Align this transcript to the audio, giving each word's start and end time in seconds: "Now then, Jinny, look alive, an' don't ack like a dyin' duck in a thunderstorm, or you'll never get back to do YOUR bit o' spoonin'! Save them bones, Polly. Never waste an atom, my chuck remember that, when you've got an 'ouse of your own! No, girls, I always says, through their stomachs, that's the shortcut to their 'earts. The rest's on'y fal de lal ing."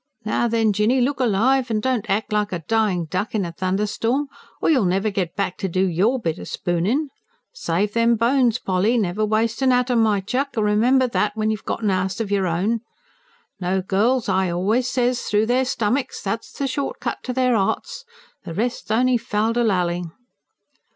"Now 0.25 0.47
then, 0.47 0.73
Jinny, 0.73 0.99
look 0.99 1.19
alive, 1.19 1.69
an' 1.69 1.79
don't 1.79 2.09
ack 2.09 2.31
like 2.31 2.51
a 2.51 2.63
dyin' 2.67 3.05
duck 3.05 3.35
in 3.35 3.45
a 3.45 3.51
thunderstorm, 3.51 4.29
or 4.59 4.71
you'll 4.71 4.83
never 4.85 5.11
get 5.11 5.35
back 5.35 5.59
to 5.59 5.67
do 5.69 5.85
YOUR 5.87 6.17
bit 6.17 6.39
o' 6.39 6.43
spoonin'! 6.43 7.09
Save 7.53 7.93
them 7.93 8.15
bones, 8.15 8.57
Polly. 8.57 8.97
Never 8.97 9.23
waste 9.23 9.61
an 9.61 9.71
atom, 9.71 10.01
my 10.01 10.19
chuck 10.19 10.55
remember 10.57 11.05
that, 11.07 11.37
when 11.37 11.51
you've 11.51 11.65
got 11.65 11.83
an 11.83 11.91
'ouse 11.91 12.19
of 12.19 12.31
your 12.31 12.47
own! 12.47 12.79
No, 13.59 13.79
girls, 13.83 14.27
I 14.27 14.49
always 14.49 14.87
says, 14.89 15.21
through 15.21 15.45
their 15.45 15.65
stomachs, 15.65 16.23
that's 16.23 16.51
the 16.53 16.65
shortcut 16.65 17.19
to 17.21 17.31
their 17.31 17.53
'earts. 17.55 18.03
The 18.43 18.55
rest's 18.55 18.89
on'y 18.89 19.17
fal 19.17 19.53
de 19.53 19.63
lal 19.63 19.89
ing." 19.89 20.11